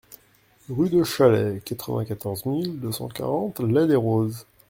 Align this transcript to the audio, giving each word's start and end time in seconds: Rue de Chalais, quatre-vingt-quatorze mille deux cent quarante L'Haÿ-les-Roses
Rue 0.67 0.89
de 0.89 1.03
Chalais, 1.03 1.61
quatre-vingt-quatorze 1.63 2.47
mille 2.47 2.79
deux 2.79 2.91
cent 2.91 3.07
quarante 3.07 3.59
L'Haÿ-les-Roses 3.59 4.47